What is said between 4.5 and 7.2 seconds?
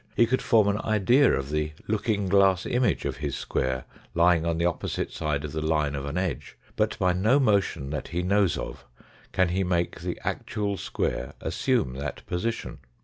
the opposite side of the line of an edge, but by